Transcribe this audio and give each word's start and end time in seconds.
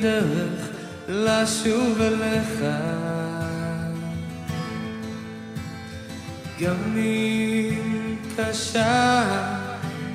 דרך 0.00 0.68
לשוב 1.08 2.00
אליך. 2.00 2.64
גם 6.60 6.96
אם 6.96 8.16
קשה 8.36 9.22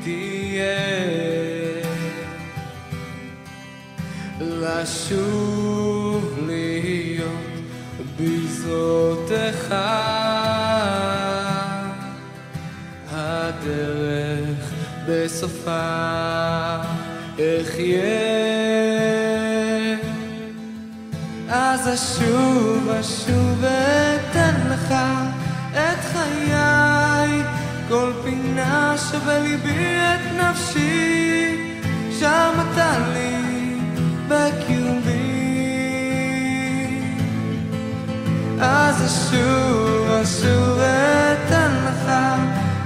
תהיה 0.03 1.05
לשוב 4.41 6.39
להיות 6.47 7.29
בזרותיך 8.19 9.75
הדרך 13.11 14.73
בסופה 15.07 16.05
אחיה 17.35 18.54
אז 21.75 21.93
אשוב 21.93 22.89
אשוב 22.89 23.63
אתן 23.63 24.55
לך 24.69 24.93
את 25.71 25.99
חיי. 26.13 27.43
כל 27.87 28.11
פינה 28.23 28.95
שבליבי 28.97 29.97
את 29.97 30.41
נפשי 30.41 31.57
שם 32.19 32.53
אתה 32.71 32.97
לי 33.13 33.79
בקרבי 34.27 35.29
אז 38.61 39.05
אשוב 39.05 40.07
אשוב 40.23 40.79
אתן 40.79 41.71
לך 41.85 42.11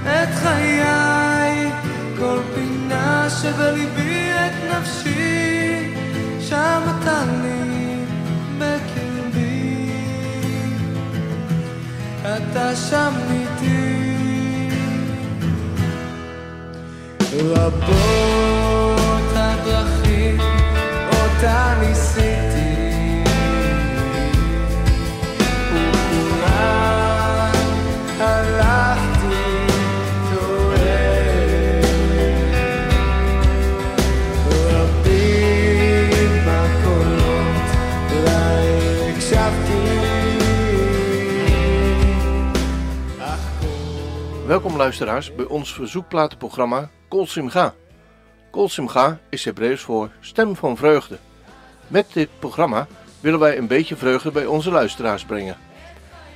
את 0.06 0.34
חיי. 0.42 1.70
כל 2.18 2.38
פינה 2.54 3.26
שבליבי 3.42 4.30
את 4.32 4.74
נפשי 4.74 5.94
שם 6.40 6.82
אתה 7.00 7.22
לי 7.42 7.69
אתה 12.50 12.76
שם 12.76 13.12
איתי. 13.30 14.10
רבות 17.38 19.30
הדרכים 19.36 20.40
אותה 21.06 21.69
Welkom 44.50 44.76
luisteraars 44.76 45.34
bij 45.34 45.44
ons 45.44 45.74
verzoekplatenprogramma 45.74 46.90
Kol 47.08 47.26
Simcha. 47.26 47.74
Kol 48.50 48.68
Simcha 48.68 49.18
is 49.28 49.44
Hebreeuws 49.44 49.80
voor 49.80 50.10
stem 50.20 50.56
van 50.56 50.76
vreugde. 50.76 51.18
Met 51.88 52.06
dit 52.12 52.28
programma 52.38 52.86
willen 53.20 53.38
wij 53.38 53.58
een 53.58 53.66
beetje 53.66 53.96
vreugde 53.96 54.30
bij 54.30 54.46
onze 54.46 54.70
luisteraars 54.70 55.24
brengen. 55.24 55.56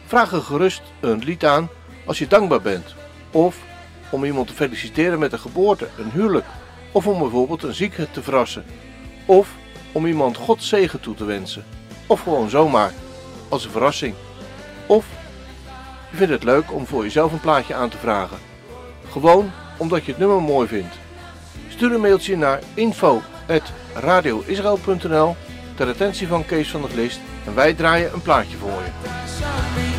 Vraag 0.07 0.33
er 0.33 0.41
gerust 0.41 0.83
een 1.01 1.19
lied 1.19 1.45
aan 1.45 1.69
als 2.07 2.19
je 2.19 2.27
dankbaar 2.27 2.61
bent. 2.61 2.95
Of 3.31 3.57
om 4.11 4.25
iemand 4.25 4.47
te 4.47 4.55
feliciteren 4.55 5.19
met 5.19 5.33
een 5.33 5.39
geboorte, 5.39 5.89
een 5.99 6.11
huwelijk. 6.11 6.47
Of 6.93 7.07
om 7.07 7.19
bijvoorbeeld 7.19 7.63
een 7.63 7.75
zieke 7.75 8.11
te 8.11 8.23
verrassen. 8.23 8.65
Of 9.27 9.55
om 9.93 10.07
iemand 10.07 10.37
God 10.37 10.63
zegen 10.63 11.01
toe 11.01 11.15
te 11.15 11.25
wensen. 11.25 11.65
Of 12.07 12.21
gewoon 12.21 12.51
zomaar, 12.51 12.93
als 13.49 13.65
een 13.65 13.71
verrassing. 13.71 14.15
Of 14.87 15.07
je 16.15 16.21
vindt 16.21 16.35
het 16.35 16.45
leuk 16.45 16.73
om 16.73 16.87
voor 16.87 17.03
jezelf 17.03 17.33
een 17.33 17.41
plaatje 17.41 17.75
aan 17.75 17.89
te 17.89 17.99
vragen. 17.99 18.39
Gewoon 19.11 19.51
omdat 19.77 20.05
je 20.05 20.11
het 20.11 20.21
nummer 20.21 20.43
mooi 20.43 20.69
vindt. 20.69 20.99
Stuur 21.69 21.95
een 21.95 22.01
mailtje 22.01 22.37
naar 22.37 22.61
info.radioisrael.nl 22.75 25.37
ter 25.75 25.89
attentie 25.89 26.29
van 26.29 26.47
Kees 26.47 26.71
van 26.71 26.81
der 26.81 26.91
Glist 26.91 27.21
en 27.47 27.55
wij 27.55 27.75
draaien 27.75 28.13
een 28.13 28.23
plaatje 28.23 28.57
voor 28.57 28.71
je. 28.71 29.94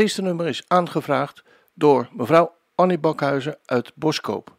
Het 0.00 0.08
eerste 0.08 0.24
nummer 0.24 0.46
is 0.46 0.62
aangevraagd 0.66 1.42
door 1.74 2.08
mevrouw 2.12 2.54
Annie 2.74 2.98
Bakhuizen 2.98 3.58
uit 3.64 3.92
Boskoop. 3.94 4.56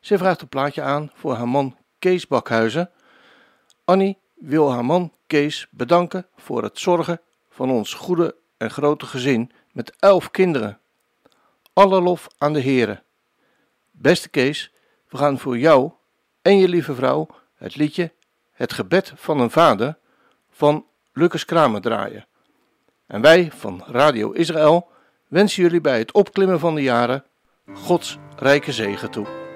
Zij 0.00 0.18
vraagt 0.18 0.40
een 0.40 0.48
plaatje 0.48 0.82
aan 0.82 1.10
voor 1.14 1.34
haar 1.34 1.48
man 1.48 1.76
Kees 1.98 2.26
Bakhuizen. 2.26 2.90
Annie 3.84 4.18
wil 4.34 4.72
haar 4.72 4.84
man 4.84 5.12
Kees 5.26 5.66
bedanken 5.70 6.26
voor 6.36 6.62
het 6.62 6.78
zorgen 6.78 7.20
van 7.50 7.70
ons 7.70 7.94
goede 7.94 8.36
en 8.56 8.70
grote 8.70 9.06
gezin 9.06 9.52
met 9.72 9.96
elf 9.98 10.30
kinderen. 10.30 10.78
Alle 11.72 12.00
lof 12.00 12.28
aan 12.38 12.52
de 12.52 12.60
heren. 12.60 13.02
Beste 13.90 14.28
Kees, 14.28 14.72
we 15.08 15.16
gaan 15.16 15.38
voor 15.38 15.58
jou 15.58 15.90
en 16.42 16.58
je 16.58 16.68
lieve 16.68 16.94
vrouw 16.94 17.28
het 17.54 17.76
liedje 17.76 18.12
Het 18.50 18.72
gebed 18.72 19.12
van 19.16 19.40
een 19.40 19.50
vader 19.50 19.98
van 20.50 20.86
Lucas 21.12 21.44
Kramer 21.44 21.80
draaien. 21.80 22.28
En 23.10 23.20
wij 23.20 23.50
van 23.54 23.82
Radio 23.86 24.30
Israël 24.30 24.88
wensen 25.28 25.62
jullie 25.62 25.80
bij 25.80 25.98
het 25.98 26.12
opklimmen 26.12 26.58
van 26.58 26.74
de 26.74 26.82
jaren 26.82 27.24
Gods 27.74 28.18
rijke 28.36 28.72
zegen 28.72 29.10
toe. 29.10 29.49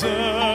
presence. 0.00 0.53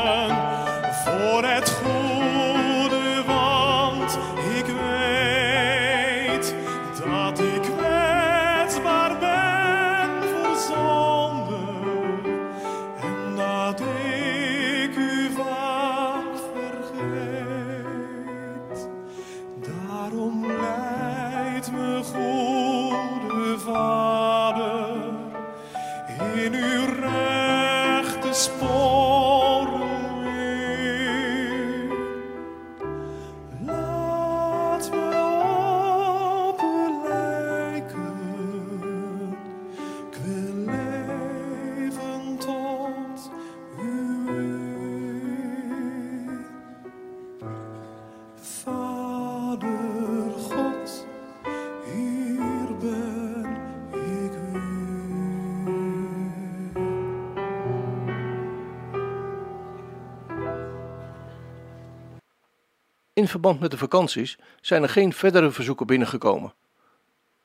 Verband 63.29 63.59
met 63.59 63.71
de 63.71 63.77
vakanties 63.77 64.37
zijn 64.61 64.83
er 64.83 64.89
geen 64.89 65.13
verdere 65.13 65.51
verzoeken 65.51 65.87
binnengekomen. 65.87 66.53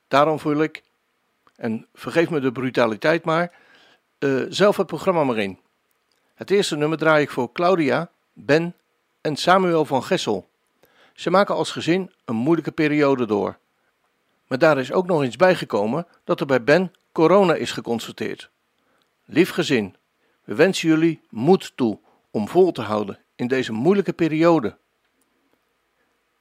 Daarom 0.09 0.39
vul 0.39 0.63
ik, 0.63 0.83
en 1.57 1.87
vergeef 1.95 2.31
me 2.31 2.41
de 2.41 2.53
brutaliteit 2.53 3.25
maar, 3.25 3.53
eh, 4.19 4.43
zelf 4.49 4.77
het 4.77 4.87
programma 4.87 5.25
maar 5.25 5.39
in. 5.39 5.59
Het 6.35 6.51
eerste 6.51 6.77
nummer 6.77 6.99
draai 6.99 7.23
ik 7.23 7.31
voor 7.31 7.53
Claudia, 7.53 8.11
Ben 8.33 8.75
en 9.21 9.37
Samuel 9.37 9.85
van 9.85 10.03
Gessel. 10.03 10.49
Ze 11.13 11.31
maken 11.31 11.55
als 11.55 11.71
gezin 11.71 12.13
een 12.25 12.37
moeilijke 12.37 12.73
periode 12.73 13.27
door. 13.27 13.59
Maar 14.47 14.59
daar 14.59 14.79
is 14.79 14.93
ook 14.93 15.07
nog 15.07 15.25
iets 15.25 15.37
bijgekomen 15.37 16.07
dat 16.25 16.41
er 16.41 16.47
bij 16.47 16.65
Ben 16.65 16.93
corona 17.13 17.55
is 17.55 17.73
geconstateerd. 17.73 18.51
Lief 19.25 19.51
gezin, 19.51 19.97
we 20.45 20.55
wensen 20.55 20.89
jullie 20.89 21.21
moed 21.31 21.73
toe 21.75 21.99
om 22.31 22.49
vol 22.49 22.73
te 22.73 22.83
houden 22.83 23.19
in 23.37 23.47
deze 23.47 23.73
moeilijke 23.73 24.13
periode. 24.13 24.77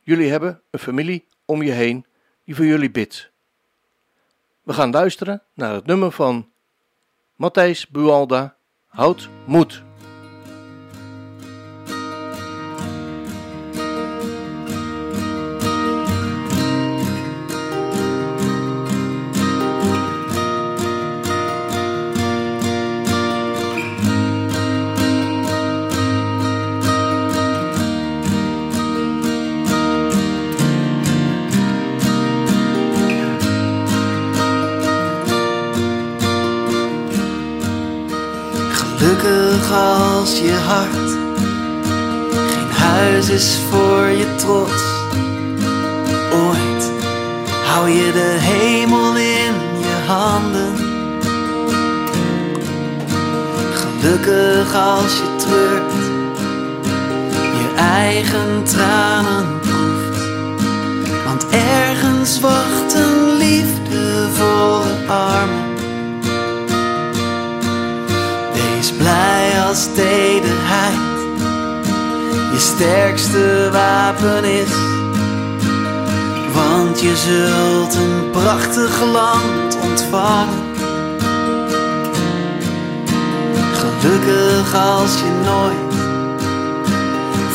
Jullie 0.06 0.32
hebben 0.32 0.62
een 0.70 0.80
familie 0.80 1.28
om 1.46 1.62
je 1.62 1.72
heen 1.72 2.06
die 2.44 2.56
voor 2.56 2.66
jullie 2.66 2.92
bidt. 2.92 3.32
We 4.64 4.74
gaan 4.74 4.92
luisteren 4.92 5.42
naar 5.54 5.74
het 5.74 5.86
nummer 5.86 6.12
van 6.12 6.52
Matthijs 7.36 7.88
Bualda, 7.88 8.56
Houd 8.88 9.30
moed. 9.46 9.84
Je 40.40 40.54
hart 40.68 41.22
geen 42.54 42.72
huis 42.72 43.30
is 43.30 43.58
voor 43.70 44.08
je 44.08 44.36
trots. 44.36 44.84
Ooit 46.34 46.92
hou 47.66 47.90
je 47.90 48.12
de 48.12 48.38
hemel 48.40 49.18
in 49.18 49.54
je 49.80 49.96
handen. 50.08 50.76
Gelukkig 53.74 54.76
als 54.76 55.18
je 55.18 55.36
treurt, 55.38 55.94
je 57.34 57.74
eigen 57.76 58.64
tranen 58.64 59.60
proeft. 59.60 60.20
Want 61.26 61.46
ergens 61.50 62.40
wachten 62.40 63.38
liefdevolle 63.38 65.08
armen. 65.08 65.63
Als 69.74 69.88
tederheid 69.94 71.20
je 72.52 72.60
sterkste 72.60 73.70
wapen 73.72 74.44
is. 74.44 74.74
Want 76.54 77.02
je 77.02 77.16
zult 77.16 77.96
een 77.96 78.30
prachtig 78.32 79.02
land 79.12 79.78
ontvangen. 79.84 80.64
Gelukkig 83.74 84.76
als 84.76 85.14
je 85.14 85.32
nooit 85.44 85.94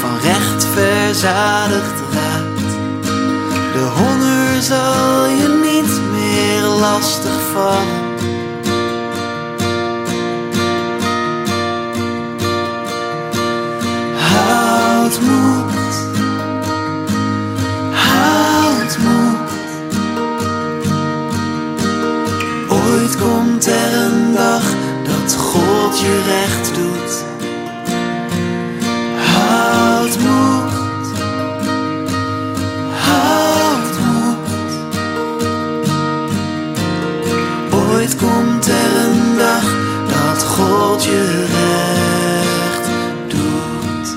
van 0.01 0.19
recht 0.23 0.65
verzadigd 0.65 2.01
raakt. 2.13 2.73
De 3.73 3.89
honger 3.97 4.63
zal 4.63 5.27
je 5.27 5.61
niet 5.63 6.01
meer 6.13 6.63
lastig 6.63 7.41
vallen. 7.53 8.08
Je 26.01 26.23
recht 26.27 26.75
doet. 26.75 27.25
Houd 29.17 30.19
moed, 30.19 30.73
houd 33.07 33.99
moed. 34.07 34.73
Ooit 37.73 38.17
komt 38.17 38.69
er 38.69 38.97
een 39.07 39.37
dag 39.37 39.65
dat 40.09 40.45
God 40.45 41.05
je 41.05 41.47
recht 41.47 42.89
doet. 43.29 44.17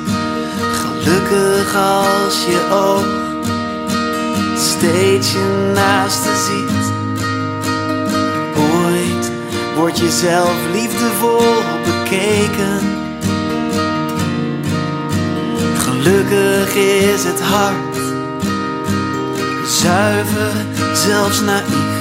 Gelukkig 0.73 1.75
als 1.75 2.45
je 2.45 2.59
ook 2.71 3.05
steeds 4.57 5.31
je 5.31 5.71
naaste 5.73 6.29
ziet. 6.47 6.93
Ooit 8.57 9.31
wordt 9.75 9.99
je 9.99 10.11
zelf 10.11 10.55
liefdevol 10.73 11.60
bekeken. 12.11 12.79
Gelukkig 15.77 16.75
is 16.75 17.23
het 17.23 17.41
hart 17.41 17.97
zuiver, 19.65 20.51
zelfs 20.93 21.41
naïef. 21.41 21.99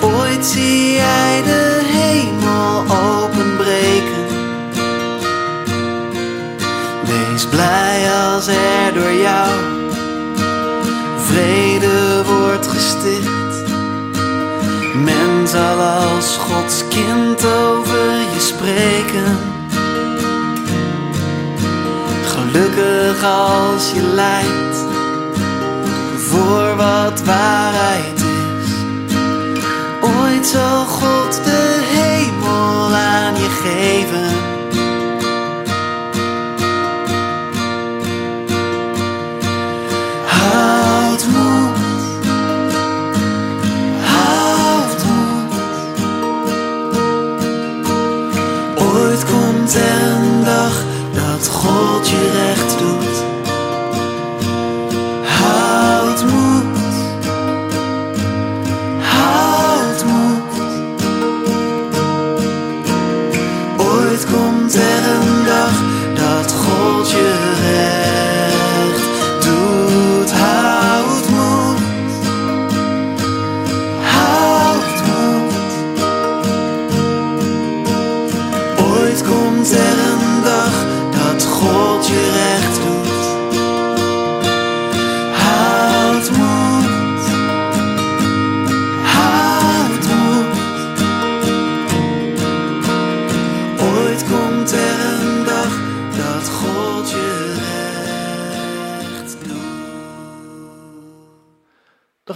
Ooit 0.00 0.46
zie 0.46 0.92
jij 0.92 1.42
de 1.42 1.80
hemel 1.84 2.84
openbreken. 2.96 4.26
Wees 7.04 7.46
blij 7.46 8.12
als 8.12 8.46
er 8.46 8.94
door 8.94 9.12
jou 9.12 9.50
vrede 11.26 12.24
wordt 12.24 12.66
gesticht. 12.66 13.68
Men 14.94 15.48
zal 15.48 15.78
als 15.80 16.36
Gods 16.36 16.88
kind 16.88 17.40
je 17.40 17.79
spreken. 18.60 19.38
Gelukkig 22.24 23.24
als 23.24 23.92
je 23.92 24.02
lijdt 24.02 24.76
voor 26.16 26.76
wat 26.76 27.22
waarheid 27.24 28.18
is. 28.18 28.72
Ooit 30.00 30.46
zal 30.46 30.84
God 30.84 31.44
de 31.44 31.69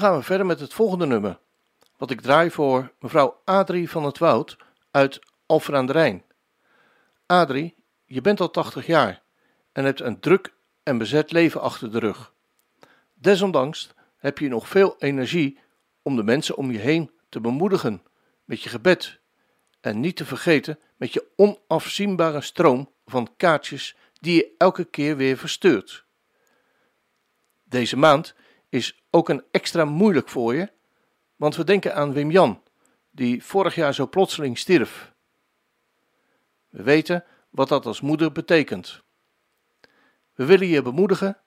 gaan 0.04 0.16
we 0.16 0.22
verder 0.22 0.46
met 0.46 0.60
het 0.60 0.74
volgende 0.74 1.06
nummer. 1.06 1.38
Wat 1.96 2.10
ik 2.10 2.20
draai 2.20 2.50
voor 2.50 2.92
mevrouw 3.00 3.40
Adrie 3.44 3.90
van 3.90 4.04
het 4.04 4.18
Woud 4.18 4.56
uit 4.90 5.18
Alphen 5.46 5.74
aan 5.74 5.86
de 5.86 5.92
Rijn. 5.92 6.24
Adrie, 7.26 7.74
je 8.04 8.20
bent 8.20 8.40
al 8.40 8.50
80 8.50 8.86
jaar 8.86 9.22
en 9.72 9.84
hebt 9.84 10.00
een 10.00 10.20
druk 10.20 10.54
en 10.82 10.98
bezet 10.98 11.32
leven 11.32 11.60
achter 11.60 11.92
de 11.92 11.98
rug. 11.98 12.32
Desondanks 13.14 13.90
heb 14.16 14.38
je 14.38 14.48
nog 14.48 14.68
veel 14.68 14.96
energie 14.98 15.58
om 16.02 16.16
de 16.16 16.22
mensen 16.22 16.56
om 16.56 16.70
je 16.70 16.78
heen 16.78 17.10
te 17.28 17.40
bemoedigen 17.40 18.02
met 18.44 18.62
je 18.62 18.68
gebed. 18.68 19.18
En 19.80 20.00
niet 20.00 20.16
te 20.16 20.24
vergeten 20.24 20.78
met 20.96 21.12
je 21.12 21.26
onafzienbare 21.36 22.40
stroom 22.40 22.90
van 23.06 23.36
kaartjes 23.36 23.96
die 24.20 24.34
je 24.34 24.54
elke 24.58 24.84
keer 24.84 25.16
weer 25.16 25.36
verstuurt. 25.36 26.04
Deze 27.64 27.96
maand 27.96 28.34
is 28.74 29.02
ook 29.10 29.28
een 29.28 29.44
extra 29.50 29.84
moeilijk 29.84 30.28
voor 30.28 30.54
je, 30.54 30.72
want 31.36 31.56
we 31.56 31.64
denken 31.64 31.94
aan 31.94 32.12
Wim 32.12 32.30
Jan, 32.30 32.62
die 33.10 33.44
vorig 33.44 33.74
jaar 33.74 33.94
zo 33.94 34.08
plotseling 34.08 34.58
stierf. 34.58 35.12
We 36.68 36.82
weten 36.82 37.24
wat 37.50 37.68
dat 37.68 37.86
als 37.86 38.00
moeder 38.00 38.32
betekent. 38.32 39.02
We 40.34 40.44
willen 40.44 40.66
je 40.66 40.82
bemoedigen 40.82 41.38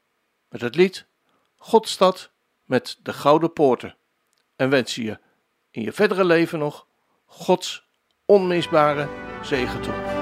met 0.49 0.61
het 0.61 0.75
lied 0.75 1.07
Godstad 1.55 2.31
met 2.63 2.99
de 3.03 3.13
gouden 3.13 3.53
poorten 3.53 3.95
en 4.55 4.69
wensen 4.69 5.03
je 5.03 5.19
in 5.71 5.81
je 5.81 5.93
verdere 5.93 6.25
leven 6.25 6.59
nog 6.59 6.87
Gods 7.25 7.87
onmisbare 8.25 9.09
zegen 9.41 9.81
toe. 9.81 10.16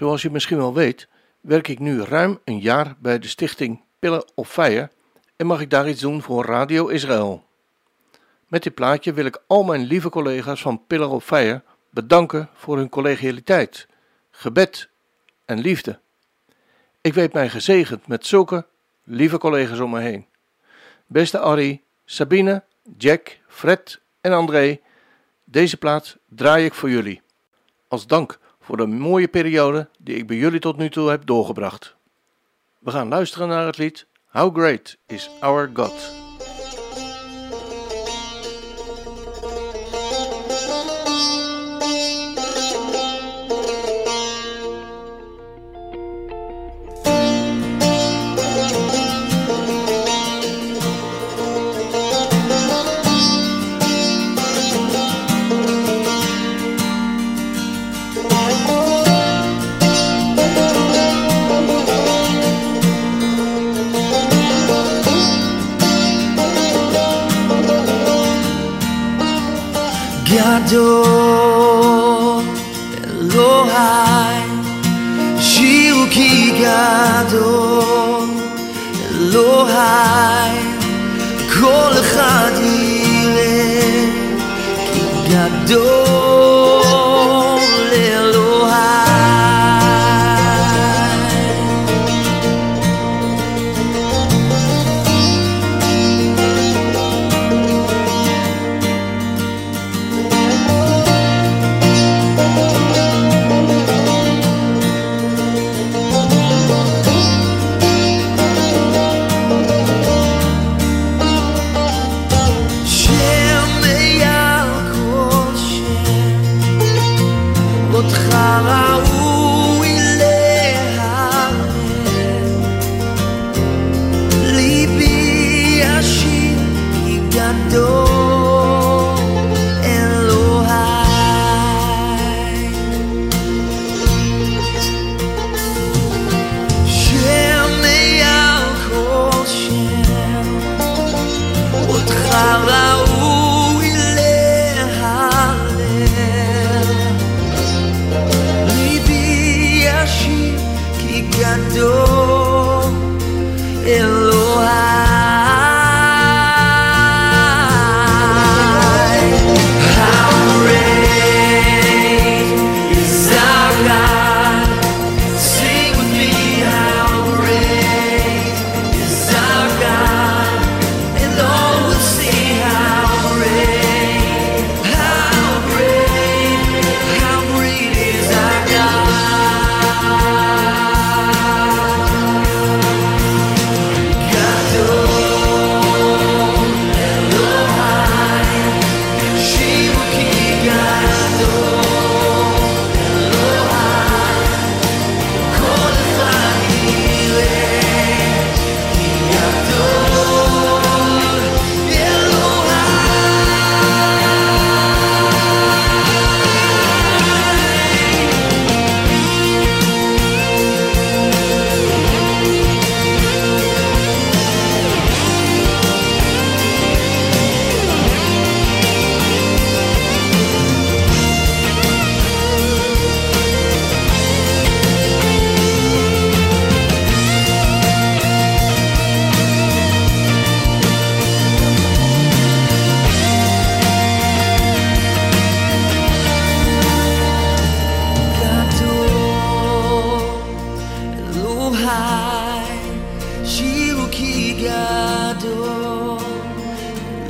Zoals 0.00 0.22
je 0.22 0.30
misschien 0.30 0.56
wel 0.56 0.74
weet, 0.74 1.08
werk 1.40 1.68
ik 1.68 1.78
nu 1.78 2.02
ruim 2.02 2.40
een 2.44 2.58
jaar 2.58 2.96
bij 2.98 3.18
de 3.18 3.28
stichting 3.28 3.82
Pillar 3.98 4.24
of 4.34 4.50
Fire 4.52 4.90
en 5.36 5.46
mag 5.46 5.60
ik 5.60 5.70
daar 5.70 5.88
iets 5.88 6.00
doen 6.00 6.22
voor 6.22 6.44
Radio 6.44 6.86
Israël. 6.86 7.44
Met 8.48 8.62
dit 8.62 8.74
plaatje 8.74 9.12
wil 9.12 9.24
ik 9.24 9.42
al 9.46 9.62
mijn 9.62 9.82
lieve 9.82 10.10
collega's 10.10 10.62
van 10.62 10.86
Pillar 10.86 11.10
of 11.10 11.24
Fire 11.24 11.62
bedanken 11.90 12.48
voor 12.54 12.76
hun 12.76 12.88
collegialiteit, 12.88 13.88
gebed 14.30 14.88
en 15.44 15.58
liefde. 15.58 15.98
Ik 17.00 17.14
weet 17.14 17.32
mij 17.32 17.48
gezegend 17.48 18.06
met 18.06 18.26
zulke 18.26 18.66
lieve 19.04 19.38
collega's 19.38 19.78
om 19.78 19.90
me 19.90 20.00
heen. 20.00 20.26
Beste 21.06 21.38
Arie, 21.38 21.82
Sabine, 22.04 22.62
Jack, 22.98 23.38
Fred 23.48 24.00
en 24.20 24.32
André, 24.32 24.80
deze 25.44 25.76
plaat 25.76 26.16
draai 26.28 26.64
ik 26.64 26.74
voor 26.74 26.90
jullie. 26.90 27.22
Als 27.88 28.06
dank 28.06 28.38
voor 28.70 28.78
de 28.78 28.86
mooie 28.86 29.28
periode 29.28 29.88
die 29.98 30.16
ik 30.16 30.26
bij 30.26 30.36
jullie 30.36 30.60
tot 30.60 30.76
nu 30.76 30.90
toe 30.90 31.10
heb 31.10 31.26
doorgebracht. 31.26 31.96
We 32.78 32.90
gaan 32.90 33.08
luisteren 33.08 33.48
naar 33.48 33.66
het 33.66 33.78
lied 33.78 34.06
How 34.26 34.56
Great 34.56 34.96
is 35.06 35.30
Our 35.40 35.70
God. 35.74 36.29
Ador 70.60 72.42
Elohai 73.08 74.40
Shiru 75.48 76.04
ki 76.14 76.32
gadol 76.60 78.28
Elohai 79.08 80.54
Kol 81.54 81.94
echad 82.02 82.54
ki 82.60 82.78
gadol. 85.30 86.09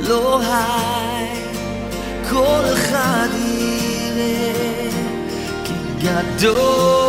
אלוהי, 0.00 1.28
כל 2.30 2.62
אחד 2.72 3.28
יראה 3.34 4.90
כי 5.64 5.72
גדול, 5.98 6.26
גדול 6.42 6.99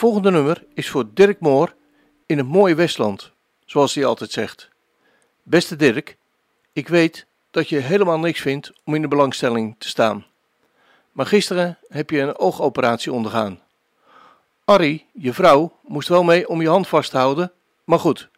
volgende 0.00 0.30
nummer 0.30 0.64
is 0.74 0.90
voor 0.90 1.04
Dirk 1.14 1.40
Moor 1.40 1.74
in 2.26 2.38
het 2.38 2.46
mooie 2.46 2.74
Westland, 2.74 3.32
zoals 3.64 3.94
hij 3.94 4.04
altijd 4.04 4.30
zegt. 4.30 4.68
Beste 5.42 5.76
Dirk, 5.76 6.16
ik 6.72 6.88
weet 6.88 7.26
dat 7.50 7.68
je 7.68 7.78
helemaal 7.78 8.18
niks 8.18 8.40
vindt 8.40 8.72
om 8.84 8.94
in 8.94 9.02
de 9.02 9.08
belangstelling 9.08 9.74
te 9.78 9.88
staan. 9.88 10.26
Maar 11.12 11.26
gisteren 11.26 11.78
heb 11.88 12.10
je 12.10 12.20
een 12.20 12.38
oogoperatie 12.38 13.12
ondergaan. 13.12 13.60
Arrie, 14.64 15.06
je 15.12 15.32
vrouw, 15.32 15.76
moest 15.82 16.08
wel 16.08 16.22
mee 16.22 16.48
om 16.48 16.60
je 16.60 16.68
hand 16.68 16.88
vast 16.88 17.10
te 17.10 17.16
houden, 17.16 17.52
maar 17.84 17.98
goed, 17.98 18.28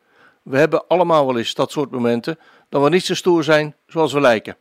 we 0.43 0.59
hebben 0.59 0.87
allemaal 0.87 1.27
wel 1.27 1.39
eens 1.39 1.55
dat 1.55 1.71
soort 1.71 1.91
momenten 1.91 2.39
dat 2.69 2.83
we 2.83 2.89
niet 2.89 3.05
zo 3.05 3.15
stoer 3.15 3.45
zijn 3.45 3.77
zoals 3.87 4.13
we 4.13 4.21
lijken. 4.21 4.57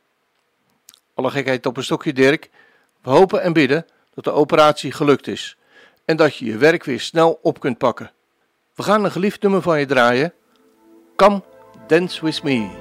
Alle 1.13 1.29
gekheid 1.29 1.65
op 1.65 1.77
een 1.77 1.83
stokje, 1.83 2.13
Dirk. 2.13 2.49
We 3.01 3.09
hopen 3.09 3.41
en 3.41 3.53
bidden 3.53 3.85
dat 4.13 4.23
de 4.23 4.31
operatie 4.31 4.91
gelukt 4.91 5.27
is 5.27 5.55
en 6.11 6.17
dat 6.17 6.35
je 6.35 6.45
je 6.45 6.57
werk 6.57 6.83
weer 6.83 6.99
snel 6.99 7.39
op 7.41 7.59
kunt 7.59 7.77
pakken. 7.77 8.11
We 8.75 8.83
gaan 8.83 9.03
een 9.03 9.11
geliefd 9.11 9.41
nummer 9.41 9.61
van 9.61 9.79
je 9.79 9.85
draaien. 9.85 10.33
Come 11.15 11.43
Dance 11.87 12.25
With 12.25 12.43
Me. 12.43 12.80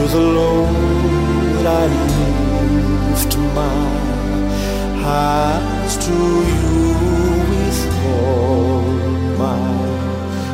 To 0.00 0.06
the 0.08 0.24
Lord. 0.40 1.66
I 1.66 1.86
lift 3.10 3.32
my 3.54 3.80
eyes 5.04 5.94
to 6.06 6.16
you 6.50 6.68
with 7.50 7.80
all 8.06 8.82
my 9.44 9.64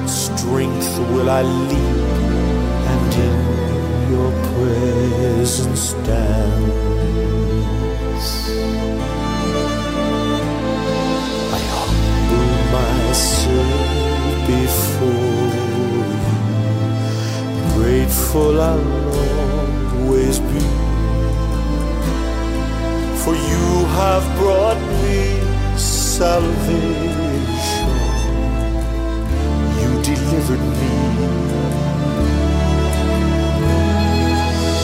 strength. 0.07 0.93
Will 1.13 1.31
I 1.31 1.43
leap 1.43 2.09
and 2.93 3.13
in 3.27 3.39
your 4.13 4.31
presence 4.51 5.87
dance? 6.09 7.09
I 11.57 11.61
humble 11.77 12.53
myself 12.77 13.81
before 14.51 15.51
you. 15.61 16.05
Grateful 17.77 18.57
I'll 18.61 19.36
always 20.37 20.53
be. 20.53 20.61
For 23.23 23.35
you 23.35 23.85
have 23.99 24.25
brought 24.39 24.81
me 25.03 25.21
salvation. 25.77 26.67
You 29.81 29.91
delivered 30.03 30.65
me. 30.81 30.95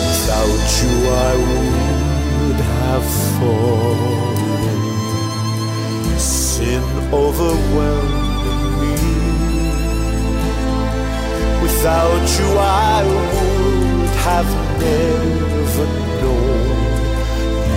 Without 0.09 0.63
you 0.81 0.95
I 1.11 1.35
would 1.47 2.61
have 2.81 3.07
fallen 3.39 4.81
sin 6.19 6.83
overwhelming 7.13 8.63
me. 8.81 8.97
Without 11.63 12.27
you, 12.39 12.49
I 12.59 13.05
would 13.07 13.52
have 14.25 14.51
never 14.79 15.87
known 16.23 16.83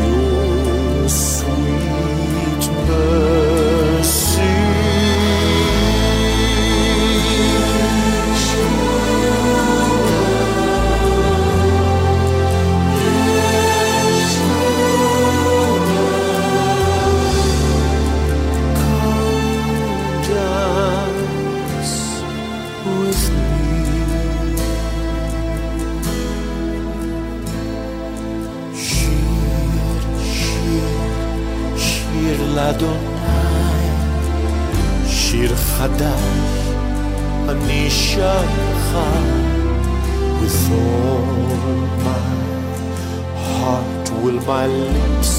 your 0.04 1.10
sweet 1.10 2.64
mercy. 2.88 3.45
shir 32.65 32.65
l'Adonai, 32.65 33.87
shir 35.21 35.53
chadash, 35.71 36.59
אני 37.51 37.85
שלך 37.91 38.91
with 40.41 40.61
all 40.77 41.27
my 42.05 42.23
heart 43.49 44.07
will 44.23 44.41
my 44.51 44.67
lips 44.95 45.33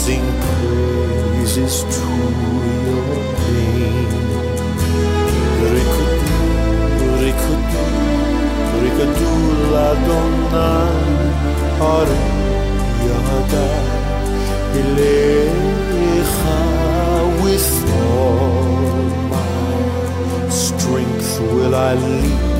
sing 0.00 0.26
praises 0.46 1.76
to 1.94 2.08
your 2.86 3.12
name. 3.42 4.16
Rikudu, 5.74 6.38
rikudu, 7.24 7.84
rikudu 8.82 9.32
l'Adonai, 9.72 10.94
are 11.94 12.18
yada 13.06 13.68
elecha 14.80 15.93
With 17.43 17.69
all 17.91 18.63
my 19.29 20.49
strength 20.49 21.39
will 21.41 21.75
I 21.75 21.93
leap 21.95 22.54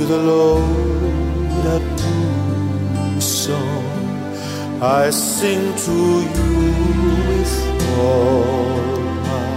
the 0.00 0.16
Lord 0.16 1.66
at 1.66 1.82
new 2.00 3.20
song. 3.20 3.84
I 4.80 5.10
sing 5.10 5.74
to 5.86 5.98
you 6.36 6.52
with 7.28 7.54
all 7.98 8.80
my 9.28 9.50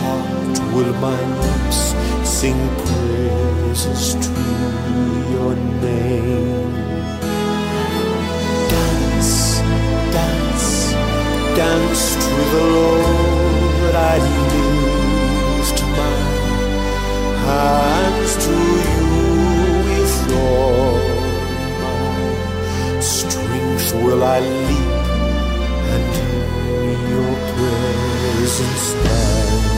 heart. 0.00 0.56
Will 0.74 0.92
my 1.08 1.20
lips 1.44 1.80
sing 2.24 2.60
praises 2.84 4.14
to 4.24 4.40
your 5.34 5.54
name? 5.84 6.72
Dance, 8.72 9.60
dance, 10.16 10.92
dance 11.60 12.04
to 12.24 12.34
the 12.54 12.64
Lord. 12.76 13.94
I 13.94 14.16
lift 15.58 15.78
my 15.98 16.16
hands 17.44 18.32
to 18.46 18.52
you 18.52 18.89
all 20.30 20.94
my 21.80 23.00
strength. 23.00 23.94
Will 23.94 24.22
I 24.22 24.40
leap 24.40 25.06
and 25.94 26.14
in 26.90 27.00
your 27.14 27.34
presence 27.54 28.94
with 28.94 29.69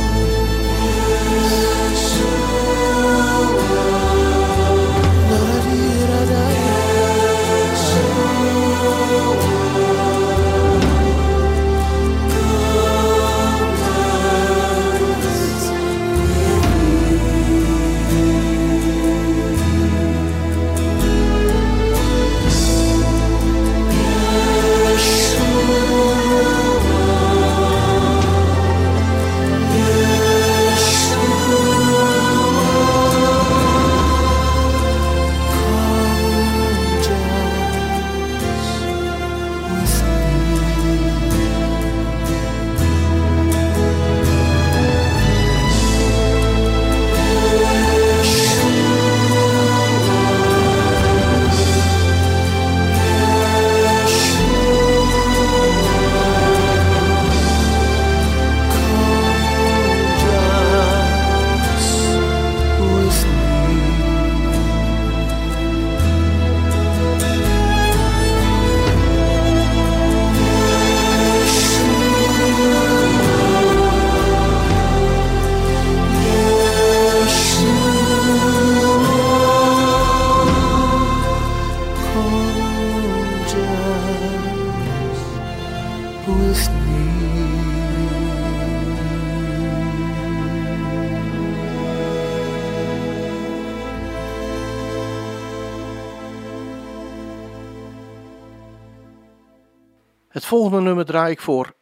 volgende 100.52 100.80
nummer 100.80 101.04
draai 101.04 101.32
ik 101.32 101.40
voor 101.40 101.74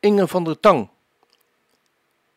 Inge 0.00 0.28
van 0.28 0.44
der 0.44 0.60
Tang. 0.60 0.88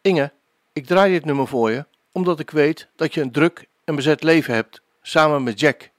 Inge, 0.01 0.31
ik 0.73 0.85
draai 0.85 1.11
dit 1.11 1.25
nummer 1.25 1.47
voor 1.47 1.71
je 1.71 1.85
omdat 2.11 2.39
ik 2.39 2.49
weet 2.49 2.87
dat 2.95 3.13
je 3.13 3.21
een 3.21 3.31
druk 3.31 3.67
en 3.83 3.95
bezet 3.95 4.23
leven 4.23 4.53
hebt 4.53 4.81
samen 5.01 5.43
met 5.43 5.59
Jack. 5.59 5.89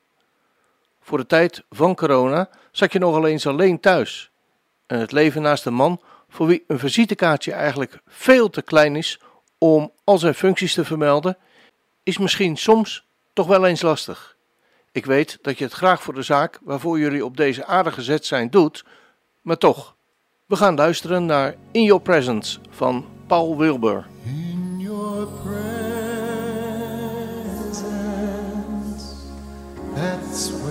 Voor 1.00 1.18
de 1.18 1.26
tijd 1.26 1.62
van 1.70 1.94
corona 1.94 2.48
zat 2.70 2.92
je 2.92 2.98
nogal 2.98 3.26
eens 3.26 3.46
alleen 3.46 3.80
thuis. 3.80 4.30
En 4.86 4.98
het 4.98 5.12
leven 5.12 5.42
naast 5.42 5.66
een 5.66 5.74
man 5.74 6.00
voor 6.28 6.46
wie 6.46 6.64
een 6.66 6.78
visitekaartje 6.78 7.52
eigenlijk 7.52 8.00
veel 8.06 8.50
te 8.50 8.62
klein 8.62 8.96
is 8.96 9.20
om 9.58 9.92
al 10.04 10.18
zijn 10.18 10.34
functies 10.34 10.74
te 10.74 10.84
vermelden, 10.84 11.36
is 12.02 12.18
misschien 12.18 12.56
soms 12.56 13.06
toch 13.32 13.46
wel 13.46 13.66
eens 13.66 13.82
lastig. 13.82 14.36
Ik 14.90 15.06
weet 15.06 15.38
dat 15.42 15.58
je 15.58 15.64
het 15.64 15.72
graag 15.72 16.02
voor 16.02 16.14
de 16.14 16.22
zaak 16.22 16.58
waarvoor 16.62 16.98
jullie 16.98 17.24
op 17.24 17.36
deze 17.36 17.64
aarde 17.64 17.92
gezet 17.92 18.26
zijn 18.26 18.50
doet, 18.50 18.84
maar 19.42 19.58
toch, 19.58 19.96
we 20.46 20.56
gaan 20.56 20.74
luisteren 20.74 21.26
naar 21.26 21.54
In 21.70 21.82
Your 21.82 22.02
Presence 22.02 22.58
van 22.70 23.04
Paul 23.26 23.56
Wilbur. 23.56 24.06
In 24.24 24.80
your 24.80 25.26
presence, 25.26 25.82
that's 29.94 30.61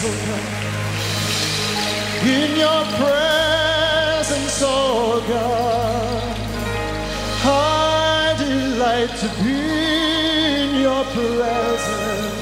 God. 0.00 0.12
In 2.22 2.56
your 2.56 2.84
presence, 2.98 4.60
oh 4.62 5.24
God. 5.26 6.36
I 7.44 8.34
delight 8.38 9.10
to 9.22 9.28
be 9.42 9.58
in 10.62 10.80
your 10.80 11.04
presence. 11.16 12.36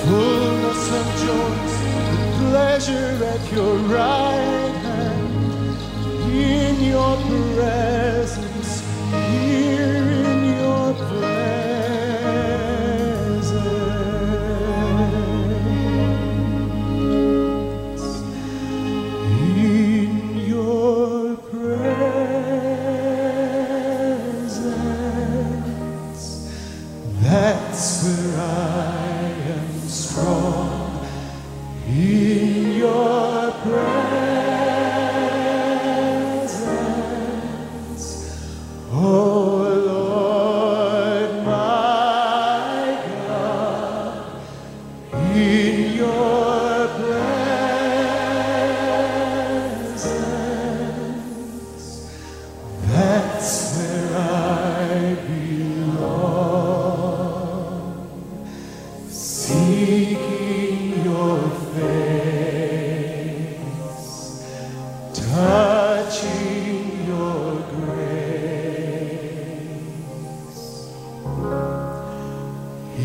Fullness 0.05 0.83
of 1.01 1.07
joy, 1.25 1.57
pleasure 2.39 3.25
at 3.25 3.43
your 3.53 3.75
right 3.77 4.26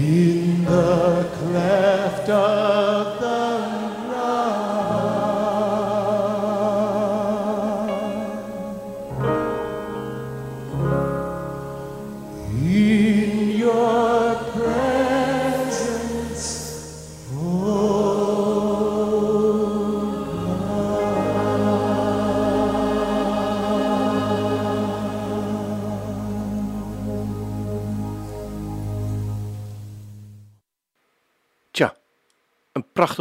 In 0.02 0.66
the 0.66 1.11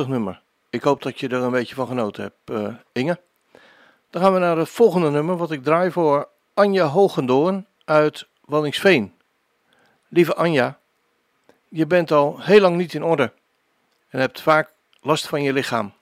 nummer. 0.09 0.42
Ik 0.70 0.82
hoop 0.82 1.03
dat 1.03 1.20
je 1.20 1.28
er 1.28 1.42
een 1.42 1.51
beetje 1.51 1.74
van 1.74 1.86
genoten 1.86 2.22
hebt, 2.22 2.61
eh, 2.61 2.74
Inge. 2.92 3.20
Dan 4.11 4.22
gaan 4.22 4.32
we 4.32 4.38
naar 4.38 4.57
het 4.57 4.68
volgende 4.68 5.11
nummer, 5.11 5.36
wat 5.36 5.51
ik 5.51 5.62
draai 5.62 5.90
voor 5.90 6.28
Anja 6.55 6.86
Hogendoorn 6.86 7.66
uit 7.84 8.28
Wallingsveen. 8.44 9.14
Lieve 10.09 10.34
Anja, 10.34 10.78
je 11.68 11.86
bent 11.86 12.11
al 12.11 12.40
heel 12.40 12.61
lang 12.61 12.76
niet 12.76 12.94
in 12.94 13.05
orde 13.05 13.32
en 14.09 14.20
hebt 14.20 14.40
vaak 14.40 14.72
last 15.01 15.28
van 15.28 15.42
je 15.42 15.53
lichaam. 15.53 15.92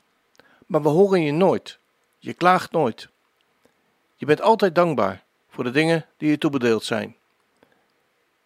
Maar 0.66 0.82
we 0.82 0.88
horen 0.88 1.22
je 1.22 1.32
nooit. 1.32 1.78
Je 2.18 2.34
klaagt 2.34 2.72
nooit. 2.72 3.08
Je 4.16 4.26
bent 4.26 4.40
altijd 4.40 4.74
dankbaar 4.74 5.24
voor 5.48 5.64
de 5.64 5.70
dingen 5.70 6.06
die 6.16 6.30
je 6.30 6.38
toebedeeld 6.38 6.84
zijn. 6.84 7.16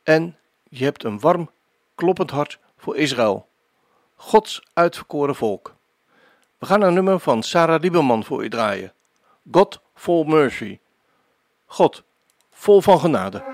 En 0.02 0.36
je 0.68 0.84
hebt 0.84 1.04
een 1.04 1.20
warm, 1.20 1.50
kloppend 1.94 2.30
hart 2.30 2.58
voor 2.76 2.96
Israël 2.96 3.48
Gods 4.24 4.62
uitverkoren 4.72 5.34
volk. 5.34 5.74
We 6.58 6.66
gaan 6.66 6.82
een 6.82 6.94
nummer 6.94 7.20
van 7.20 7.42
Sarah 7.42 7.80
Lieberman 7.80 8.24
voor 8.24 8.44
u 8.44 8.48
draaien. 8.48 8.92
God 9.50 9.80
vol 9.94 10.24
mercy. 10.24 10.78
God, 11.66 12.02
vol 12.50 12.80
van 12.80 13.00
genade. 13.00 13.51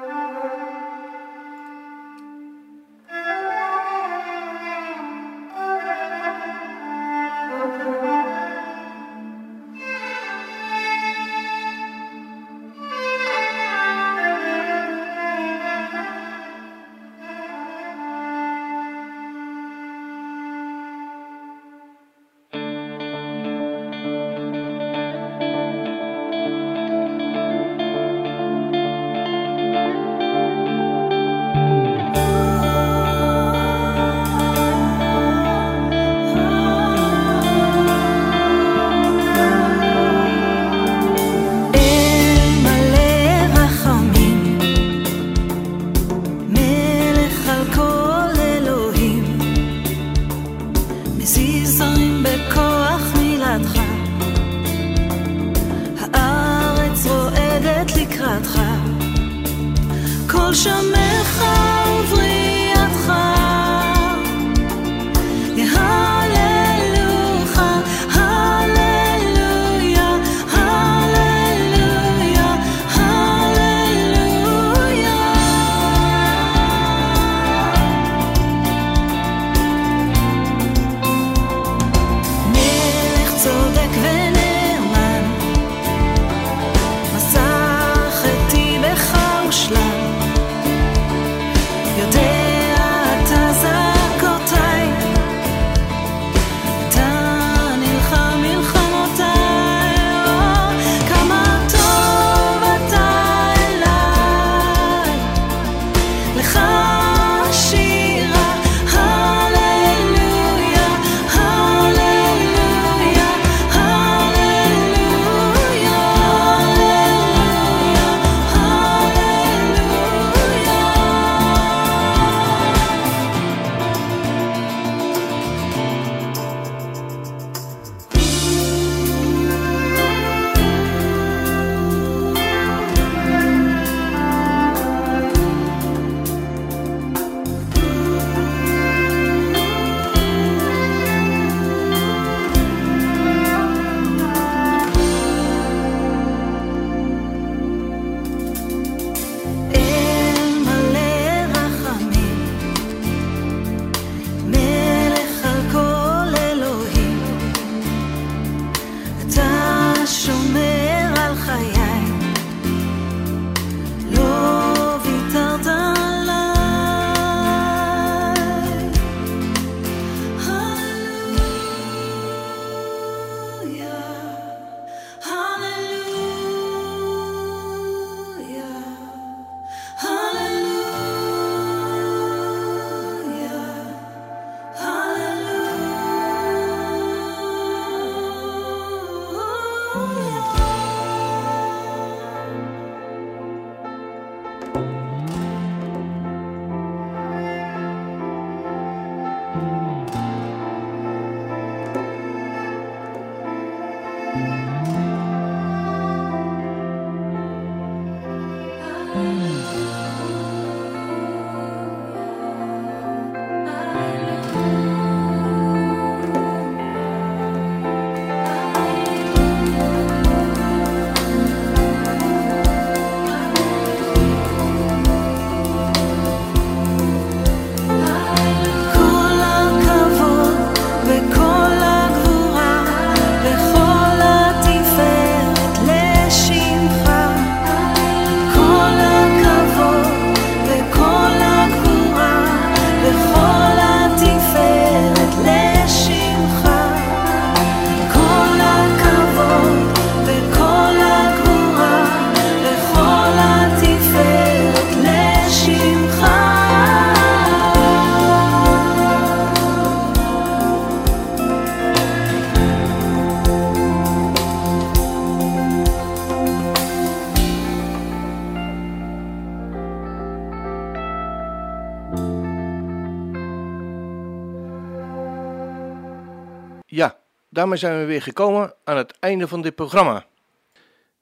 Daarmee 277.68 277.88
zijn 277.88 278.06
we 278.06 278.12
weer 278.12 278.22
gekomen 278.22 278.74
aan 278.84 278.96
het 278.96 279.18
einde 279.18 279.48
van 279.48 279.62
dit 279.62 279.74
programma. 279.74 280.26